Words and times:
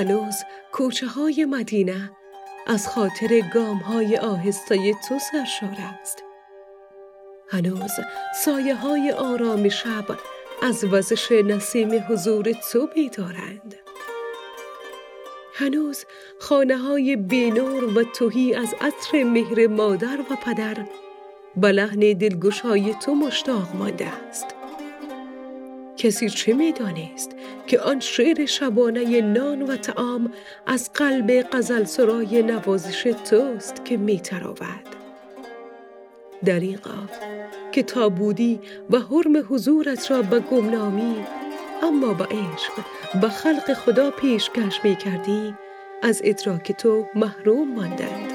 هنوز 0.00 0.34
کوچه 0.72 1.06
های 1.06 1.44
مدینه 1.44 2.10
از 2.66 2.88
خاطر 2.88 3.40
گام 3.54 3.76
های 3.76 4.16
آهسته 4.16 4.94
تو 5.08 5.18
سرشار 5.18 5.76
است. 6.00 6.24
هنوز 7.48 7.90
سایه 8.44 8.74
های 8.74 9.12
آرام 9.12 9.68
شب 9.68 10.04
از 10.62 10.84
وزش 10.84 11.32
نسیم 11.32 12.04
حضور 12.08 12.52
تو 12.72 12.86
بیدارند. 12.86 13.74
هنوز 15.54 16.04
خانه 16.38 16.76
های 16.78 17.16
بینور 17.16 17.98
و 17.98 18.04
توهی 18.04 18.54
از 18.54 18.74
عطر 18.80 19.24
مهر 19.24 19.66
مادر 19.66 20.18
و 20.30 20.36
پدر 20.36 20.76
به 21.56 21.72
لحن 21.72 22.00
دلگشای 22.00 22.94
تو 22.94 23.14
مشتاق 23.14 23.76
مانده 23.76 24.06
است. 24.06 24.46
کسی 25.96 26.30
چه 26.30 26.52
می‌دانست 26.52 27.36
که 27.70 27.80
آن 27.80 28.00
شعر 28.00 28.46
شبانه 28.46 29.20
نان 29.20 29.62
و 29.62 29.76
تعام 29.76 30.32
از 30.66 30.90
قلب 30.92 31.30
قزل 31.30 31.84
سرای 31.84 32.42
نوازش 32.42 33.02
توست 33.30 33.84
که 33.84 33.96
میتراود. 33.96 34.86
دریقا 36.44 37.08
که 37.72 37.82
تا 37.82 38.08
بودی 38.08 38.60
و 38.90 38.98
حرم 38.98 39.46
حضورت 39.48 40.10
را 40.10 40.22
به 40.22 40.40
گمنامی 40.40 41.16
اما 41.82 42.12
با 42.12 42.24
عشق 42.24 42.72
به 43.20 43.28
خلق 43.28 43.72
خدا 43.72 44.10
پیشکش 44.10 44.80
می 44.84 44.96
کردی 44.96 45.54
از 46.02 46.20
ادراک 46.24 46.72
تو 46.72 47.06
محروم 47.14 47.74
ماندند. 47.74 48.32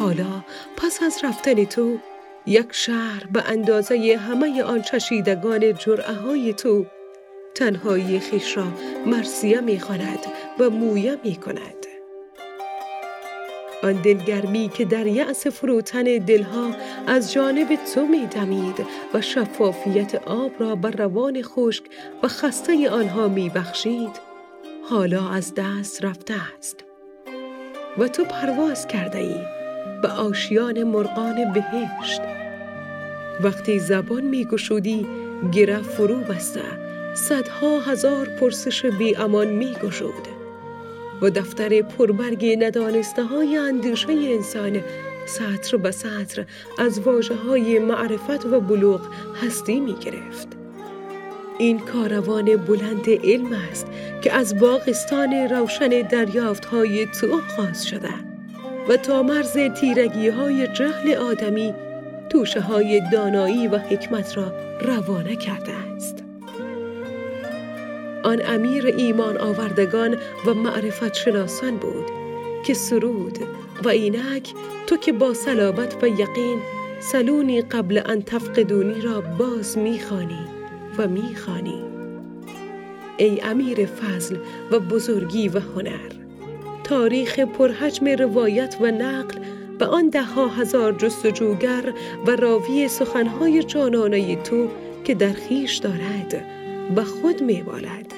حالا 0.00 0.44
پس 0.76 1.02
از 1.02 1.18
رفتن 1.24 1.64
تو 1.64 1.98
یک 2.46 2.68
شهر 2.70 3.26
به 3.32 3.42
اندازه 3.48 4.16
همه 4.20 4.62
آن 4.62 4.82
چشیدگان 4.82 5.74
جرعه 5.74 6.14
های 6.14 6.52
تو 6.54 6.86
تنهایی 7.54 8.20
خیش 8.20 8.56
را 8.56 8.66
مرسیه 9.06 9.60
می 9.60 9.80
و 10.58 10.70
مویه 10.70 11.18
می 11.24 11.36
کند. 11.36 11.86
آن 13.82 13.92
دلگرمی 13.92 14.68
که 14.68 14.84
در 14.84 15.06
یأس 15.06 15.46
فروتن 15.46 16.02
دلها 16.02 16.70
از 17.06 17.32
جانب 17.32 17.78
تو 17.94 18.06
می 18.06 18.26
دمید 18.26 18.86
و 19.14 19.20
شفافیت 19.20 20.14
آب 20.14 20.52
را 20.58 20.74
بر 20.74 20.90
روان 20.90 21.42
خشک 21.42 21.84
و 22.22 22.28
خسته 22.28 22.90
آنها 22.90 23.28
می 23.28 23.48
بخشید 23.48 24.20
حالا 24.90 25.28
از 25.28 25.52
دست 25.56 26.04
رفته 26.04 26.34
است 26.58 26.84
و 27.98 28.08
تو 28.08 28.24
پرواز 28.24 28.86
کرده 28.86 29.18
ای 29.18 29.36
به 30.02 30.08
آشیان 30.08 30.82
مرغان 30.82 31.52
بهشت 31.52 32.20
وقتی 33.40 33.78
زبان 33.78 34.24
می 34.24 34.44
گشودی 34.44 35.06
گره 35.52 35.82
فرو 35.82 36.16
بسته 36.16 36.91
صدها 37.14 37.80
هزار 37.80 38.26
پرسش 38.26 38.86
بی 38.86 39.16
امان 39.16 39.46
می 39.46 39.74
گشود 39.82 40.28
و 41.22 41.30
دفتر 41.30 41.82
پربرگ 41.82 42.64
ندانسته 42.64 43.24
های 43.24 43.56
اندیشه 43.56 44.12
انسان 44.12 44.80
سطر 45.26 45.76
به 45.76 45.90
سطر 45.90 46.44
از 46.78 47.00
واجه 47.00 47.34
های 47.34 47.78
معرفت 47.78 48.46
و 48.46 48.60
بلوغ 48.60 49.00
هستی 49.42 49.80
می 49.80 49.94
گرفت. 49.94 50.48
این 51.58 51.78
کاروان 51.78 52.56
بلند 52.56 53.10
علم 53.24 53.52
است 53.70 53.86
که 54.22 54.32
از 54.32 54.58
باغستان 54.58 55.32
روشن 55.32 55.88
دریافت 55.88 56.64
های 56.64 57.06
تو 57.06 57.34
آغاز 57.34 57.86
شده 57.86 58.14
و 58.88 58.96
تا 58.96 59.22
مرز 59.22 59.58
تیرگی 59.80 60.28
های 60.28 60.68
جهل 60.68 61.14
آدمی 61.14 61.74
توشه 62.30 62.60
های 62.60 63.02
دانایی 63.12 63.68
و 63.68 63.78
حکمت 63.78 64.36
را 64.36 64.52
روانه 64.80 65.36
کرده. 65.36 65.91
آن 68.22 68.42
امیر 68.46 68.86
ایمان 68.86 69.38
آوردگان 69.38 70.16
و 70.46 70.54
معرفت 70.54 71.14
شناسان 71.14 71.76
بود 71.76 72.04
که 72.64 72.74
سرود 72.74 73.38
و 73.84 73.88
اینک 73.88 74.54
تو 74.86 74.96
که 74.96 75.12
با 75.12 75.34
صلابت 75.34 75.96
و 76.02 76.06
یقین 76.06 76.58
سلونی 77.00 77.62
قبل 77.62 78.00
ان 78.06 78.22
تفقدونی 78.22 79.00
را 79.00 79.20
باز 79.20 79.78
می‌خوانی 79.78 80.46
و 80.98 81.08
می‌خوانی. 81.08 81.82
ای 83.16 83.40
امیر 83.40 83.86
فضل 83.86 84.36
و 84.70 84.80
بزرگی 84.80 85.48
و 85.48 85.60
هنر 85.60 86.12
تاریخ 86.84 87.38
پرحجم 87.38 88.08
روایت 88.08 88.76
و 88.80 88.86
نقل 88.86 89.38
به 89.78 89.86
آن 89.86 90.08
ده 90.08 90.22
ها 90.22 90.48
هزار 90.48 90.92
جستجوگر 90.92 91.92
و 92.26 92.36
راوی 92.36 92.88
سخنهای 92.88 93.62
جانانه 93.62 94.36
تو 94.36 94.68
که 95.04 95.14
در 95.14 95.32
خیش 95.32 95.76
دارد 95.76 96.61
و 96.96 97.04
خود 97.04 97.42
میبالد 97.42 98.12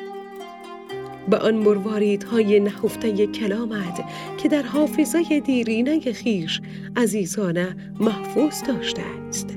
به 1.28 1.38
آن 1.38 1.54
مرواریدهای 1.54 2.60
نهفته 2.60 3.26
کلامت 3.26 4.04
که 4.38 4.48
در 4.48 4.62
حافظه 4.62 5.40
دیرینه 5.40 6.12
خیش 6.12 6.60
عزیزانه 6.96 7.76
محفوظ 8.00 8.62
داشته 8.66 9.02
است 9.28 9.56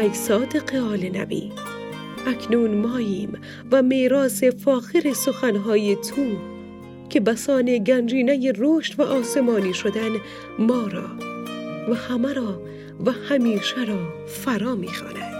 ای 0.00 0.14
صادق 0.14 0.74
آل 0.74 1.16
نبی 1.16 1.52
اکنون 2.26 2.74
ماییم 2.74 3.32
و 3.72 3.82
میراث 3.82 4.44
فاخر 4.44 5.12
سخنهای 5.12 5.96
تو 5.96 6.22
که 7.08 7.20
بسان 7.20 7.78
گنجینه 7.78 8.52
رشد 8.58 9.00
و 9.00 9.02
آسمانی 9.02 9.74
شدن 9.74 10.10
ما 10.58 10.86
را 10.86 11.08
و 11.88 11.94
همه 11.94 12.32
را 12.32 12.62
و 13.06 13.10
همیشه 13.10 13.84
را 13.84 13.98
فرا 14.26 14.74
می‌خواند. 14.74 15.36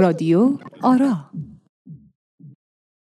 رادیو 0.00 0.58
آرا. 0.82 1.30